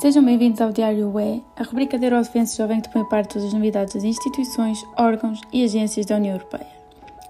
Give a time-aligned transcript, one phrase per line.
[0.00, 3.52] Sejam bem-vindos ao Diário UE, a rubrica da Eurodefense Jovem que põe parte todas as
[3.52, 6.68] novidades das instituições, órgãos e agências da União Europeia.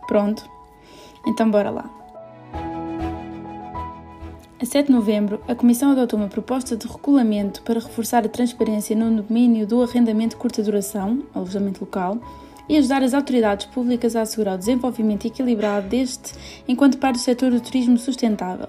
[0.07, 0.47] Pronto?
[1.27, 1.91] Então bora lá.
[4.61, 8.95] A 7 de novembro, a Comissão adotou uma proposta de regulamento para reforçar a transparência
[8.95, 12.19] no domínio do arrendamento de curta duração, alojamento local,
[12.69, 16.35] e ajudar as autoridades públicas a assegurar o desenvolvimento equilibrado deste
[16.69, 18.69] enquanto parte do setor do turismo sustentável.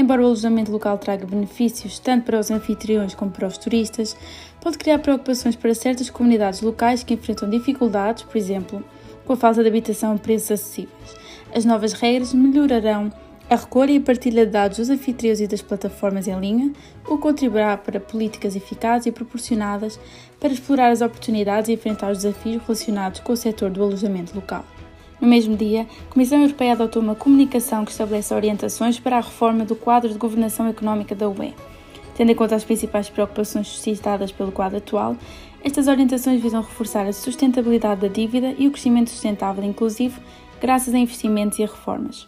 [0.00, 4.16] Embora o alojamento local traga benefícios tanto para os anfitriões como para os turistas,
[4.58, 8.82] pode criar preocupações para certas comunidades locais que enfrentam dificuldades, por exemplo,
[9.26, 11.14] com a falta de habitação a preços acessíveis.
[11.54, 13.12] As novas regras melhorarão
[13.50, 16.72] a recolha e a partilha de dados dos anfitriões e das plataformas em linha,
[17.04, 20.00] o que contribuirá para políticas eficazes e proporcionadas
[20.40, 24.64] para explorar as oportunidades e enfrentar os desafios relacionados com o setor do alojamento local.
[25.20, 29.66] No mesmo dia, a Comissão Europeia adotou uma comunicação que estabelece orientações para a reforma
[29.66, 31.52] do quadro de governação económica da UE.
[32.16, 35.16] Tendo em conta as principais preocupações suscitadas pelo quadro atual,
[35.62, 40.20] estas orientações visam reforçar a sustentabilidade da dívida e o crescimento sustentável inclusivo
[40.58, 42.26] graças a investimentos e a reformas.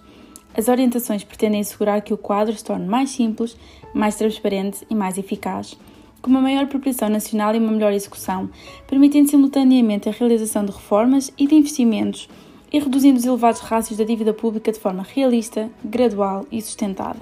[0.55, 3.57] As orientações pretendem assegurar que o quadro se torne mais simples,
[3.95, 5.79] mais transparente e mais eficaz,
[6.21, 8.51] com uma maior proporção nacional e uma melhor execução,
[8.87, 12.29] permitindo simultaneamente a realização de reformas e de investimentos
[12.73, 17.21] e reduzindo os elevados rácios da dívida pública de forma realista, gradual e sustentada.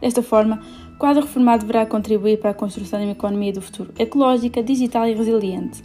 [0.00, 0.62] Desta forma,
[0.94, 5.06] o quadro reformado deverá contribuir para a construção de uma economia do futuro ecológica, digital
[5.08, 5.82] e resiliente,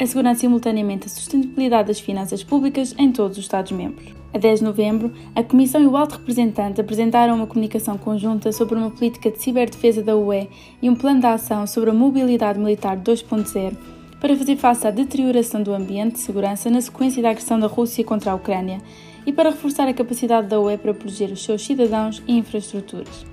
[0.00, 4.14] assegurando simultaneamente a sustentabilidade das finanças públicas em todos os Estados-membros.
[4.32, 8.76] A 10 de novembro, a Comissão e o Alto Representante apresentaram uma comunicação conjunta sobre
[8.76, 10.48] uma política de ciberdefesa da UE
[10.80, 15.62] e um plano de ação sobre a mobilidade militar 2.0 para fazer face à deterioração
[15.62, 18.78] do ambiente de segurança na sequência da agressão da Rússia contra a Ucrânia
[19.24, 23.26] e para reforçar a capacidade da UE para proteger os seus cidadãos e infraestruturas.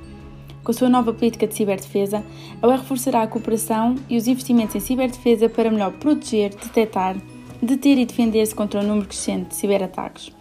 [0.63, 2.23] Com a sua nova política de ciberdefesa,
[2.61, 7.15] a UE reforçará a cooperação e os investimentos em ciberdefesa para melhor proteger, detectar,
[7.61, 10.31] deter e defender-se contra o número crescente de ciberataques.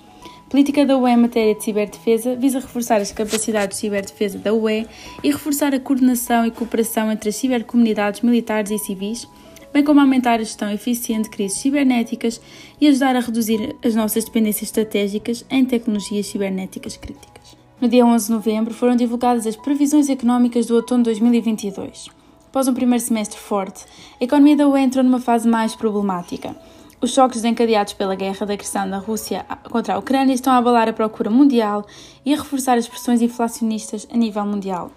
[0.46, 4.52] A política da UE em matéria de ciberdefesa visa reforçar as capacidades de ciberdefesa da
[4.52, 4.86] UE
[5.22, 9.28] e reforçar a coordenação e cooperação entre as cibercomunidades militares e civis
[9.74, 12.40] bem como aumentar a gestão eficiente de crises cibernéticas
[12.80, 17.56] e ajudar a reduzir as nossas dependências estratégicas em tecnologias cibernéticas críticas.
[17.80, 22.08] No dia 11 de novembro foram divulgadas as previsões económicas do outono 2022.
[22.46, 23.84] Após um primeiro semestre forte,
[24.20, 26.54] a economia da UE entrou numa fase mais problemática.
[27.00, 30.88] Os choques desencadeados pela guerra da agressão da Rússia contra a Ucrânia estão a abalar
[30.88, 31.84] a procura mundial
[32.24, 34.92] e a reforçar as pressões inflacionistas a nível mundial.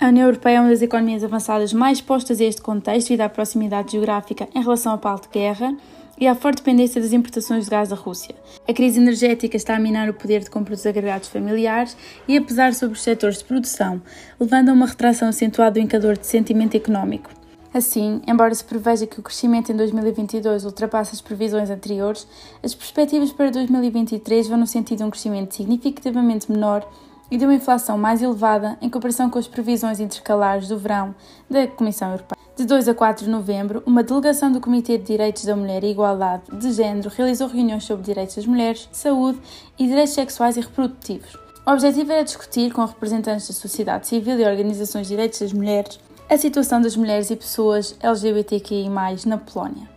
[0.00, 3.28] A União Europeia é uma das economias avançadas mais expostas a este contexto devido à
[3.28, 5.76] proximidade geográfica em relação ao palo de guerra
[6.16, 8.32] e à forte dependência das importações de gás da Rússia.
[8.68, 11.96] A crise energética está a minar o poder de compra dos agregados familiares
[12.28, 14.00] e a pesar sobre os setores de produção,
[14.38, 17.30] levando a uma retração acentuada do indicador de sentimento económico.
[17.74, 22.24] Assim, embora se preveja que o crescimento em 2022 ultrapasse as previsões anteriores,
[22.62, 26.88] as perspectivas para 2023 vão no sentido de um crescimento significativamente menor
[27.30, 31.14] e de uma inflação mais elevada em comparação com as previsões intercalares do verão
[31.48, 32.38] da Comissão Europeia.
[32.56, 35.90] De 2 a 4 de novembro, uma delegação do Comitê de Direitos da Mulher e
[35.90, 39.38] Igualdade de Gênero realizou reuniões sobre direitos das mulheres, saúde
[39.78, 41.36] e direitos sexuais e reprodutivos.
[41.64, 46.00] O objetivo era discutir com representantes da sociedade civil e organizações de direitos das mulheres
[46.28, 48.88] a situação das mulheres e pessoas LGBTQI+,
[49.26, 49.88] na Polónia.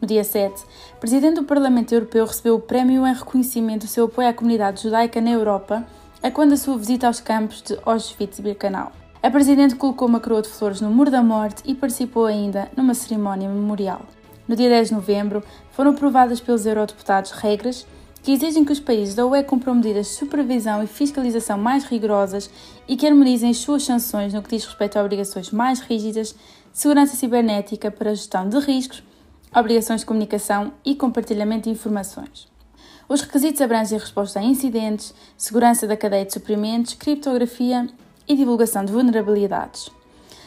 [0.00, 0.60] No dia 7,
[0.96, 4.82] o Presidente do Parlamento Europeu recebeu o prémio em reconhecimento do seu apoio à comunidade
[4.82, 5.86] judaica na Europa
[6.22, 8.92] a quando a sua visita aos campos de Auschwitz e Birkenau.
[9.20, 12.94] A Presidente colocou uma coroa de flores no Muro da Morte e participou ainda numa
[12.94, 14.02] cerimónia memorial.
[14.46, 17.86] No dia 10 de novembro, foram aprovadas pelos eurodeputados regras
[18.22, 22.48] que exigem que os países da UE cumpram medidas de supervisão e fiscalização mais rigorosas
[22.86, 26.36] e que harmonizem as suas sanções no que diz respeito a obrigações mais rígidas,
[26.72, 29.02] segurança cibernética para gestão de riscos,
[29.54, 32.52] obrigações de comunicação e compartilhamento de informações.
[33.08, 37.88] Os requisitos abrangem resposta a incidentes, segurança da cadeia de suprimentos, criptografia
[38.28, 39.90] e divulgação de vulnerabilidades.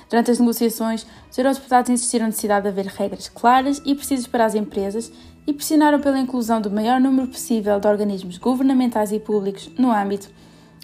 [0.09, 4.45] Durante as negociações, os eurodeputados insistiram na necessidade de haver regras claras e precisas para
[4.45, 5.12] as empresas
[5.47, 10.29] e pressionaram pela inclusão do maior número possível de organismos governamentais e públicos no âmbito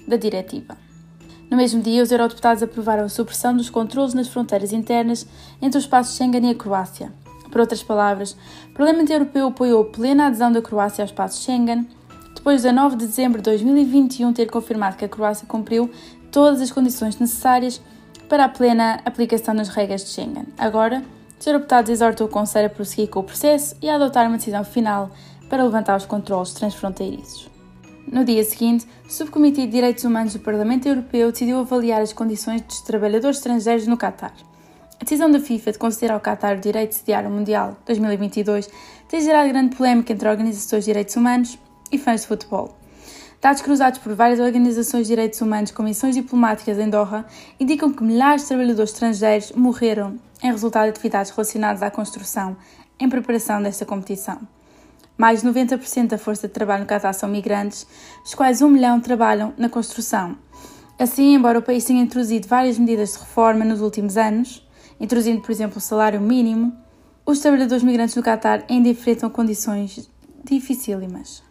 [0.07, 0.77] da diretiva.
[1.49, 5.27] No mesmo dia, os eurodeputados aprovaram a supressão dos controlos nas fronteiras internas
[5.61, 7.11] entre o espaço Schengen e a Croácia,
[7.51, 8.35] por outras palavras,
[8.69, 11.87] o Parlamento Europeu apoiou plena adesão da Croácia ao espaço Schengen,
[12.33, 15.91] depois de 9 de dezembro de 2021 ter confirmado que a Croácia cumpriu
[16.31, 17.81] todas as condições necessárias
[18.27, 20.47] para a plena aplicação das regras de Schengen.
[20.57, 21.03] Agora,
[21.39, 24.63] os deputados exortam o Conselho a prosseguir com o processo e a adotar uma decisão
[24.63, 25.11] final
[25.49, 27.49] para levantar os controles transfronteiriços.
[28.07, 32.61] No dia seguinte, o Subcomitê de Direitos Humanos do Parlamento Europeu decidiu avaliar as condições
[32.61, 34.33] dos trabalhadores estrangeiros no Catar.
[35.01, 38.69] A decisão da FIFA de conceder ao Qatar o direito de sediar o Mundial 2022
[39.09, 41.57] tem gerado grande polémica entre organizações de direitos humanos
[41.91, 42.77] e fãs de futebol.
[43.41, 47.25] Dados cruzados por várias organizações de direitos humanos com missões diplomáticas em Doha
[47.59, 52.55] indicam que milhares de trabalhadores estrangeiros morreram em resultado de atividades relacionadas à construção
[52.99, 54.37] em preparação desta competição.
[55.17, 57.87] Mais de 90% da força de trabalho no Qatar são migrantes,
[58.21, 60.37] dos quais um milhão trabalham na construção.
[60.99, 64.63] Assim, embora o país tenha introduzido várias medidas de reforma nos últimos anos,
[65.01, 66.71] introduzindo, por exemplo, o salário mínimo,
[67.25, 70.09] os trabalhadores migrantes no Qatar ainda enfrentam condições
[70.43, 71.43] dificílimas.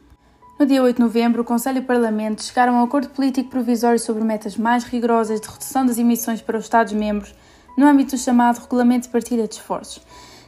[0.58, 3.50] No dia 8 de novembro, o Conselho e o Parlamento chegaram a um acordo político
[3.50, 7.34] provisório sobre metas mais rigorosas de redução das emissões para os Estados-membros
[7.76, 10.02] no âmbito do chamado Regulamento de Partilha de Esforços.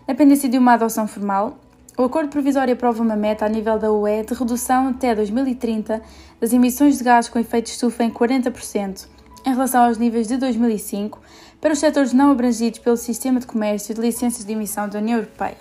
[0.07, 1.59] Na pendência de uma adoção formal,
[1.99, 6.03] o acordo provisório aprova uma meta a nível da UE de redução até 2030
[6.41, 9.07] das emissões de gás com efeito estufa em 40%
[9.45, 11.21] em relação aos níveis de 2005
[11.63, 15.21] para os setores não abrangidos pelo Sistema de Comércio de Licenças de Emissão da União
[15.21, 15.57] Europeia,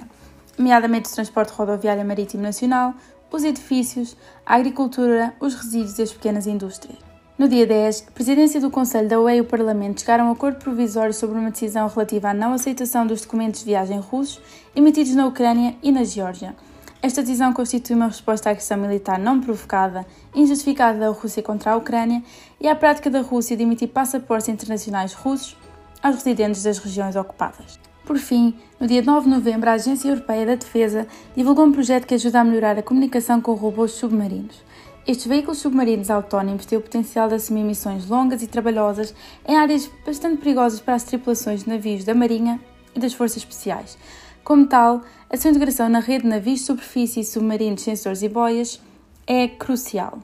[0.58, 2.96] nomeadamente o transporte rodoviário marítimo nacional,
[3.32, 6.98] os edifícios, a agricultura, os resíduos e as pequenas indústrias.
[7.38, 10.32] No dia 10, a Presidência do Conselho da UE e o Parlamento chegaram a um
[10.32, 14.42] acordo provisório sobre uma decisão relativa à não aceitação dos documentos de viagem russos
[14.76, 16.56] emitidos na Ucrânia e na Geórgia.
[17.00, 21.78] Esta decisão constitui uma resposta à agressão militar não provocada, injustificada da Rússia contra a
[21.78, 22.24] Ucrânia
[22.60, 25.56] e à prática da Rússia de emitir passaportes internacionais russos
[26.02, 27.80] aos residentes das regiões ocupadas.
[28.06, 32.06] Por fim, no dia 9 de novembro, a Agência Europeia da Defesa divulgou um projeto
[32.06, 34.64] que ajuda a melhorar a comunicação com robôs submarinos.
[35.08, 39.14] Estes veículos submarinos autónomos têm o potencial de assumir missões longas e trabalhosas
[39.48, 42.60] em áreas bastante perigosas para as tripulações de navios da Marinha
[42.96, 43.98] e das Forças Especiais.
[44.44, 48.82] Como tal, a sua integração na rede de navios superfície, submarinos, sensores e boias
[49.26, 50.20] é crucial.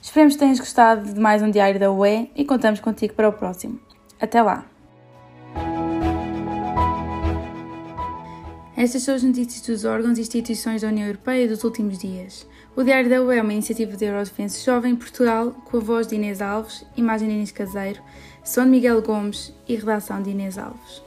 [0.00, 3.32] Esperemos que tenhas gostado de mais um Diário da UE e contamos contigo para o
[3.32, 3.78] próximo.
[4.20, 4.79] Até lá!
[8.80, 12.46] Estas são as notícias dos órgãos e instituições da União Europeia dos últimos dias.
[12.74, 16.14] O Diário da UE é uma iniciativa de Eurodefense Jovem Portugal, com a voz de
[16.14, 18.00] Inês Alves, imagem de Inês Caseiro,
[18.42, 21.02] som de Miguel Gomes e redação de Inês Alves.